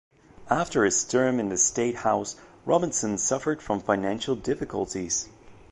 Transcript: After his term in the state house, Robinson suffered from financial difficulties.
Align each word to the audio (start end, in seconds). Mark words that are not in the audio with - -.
After 0.49 0.83
his 0.83 1.03
term 1.03 1.39
in 1.39 1.49
the 1.49 1.57
state 1.59 1.97
house, 1.97 2.35
Robinson 2.65 3.19
suffered 3.19 3.61
from 3.61 3.81
financial 3.81 4.35
difficulties. 4.35 5.29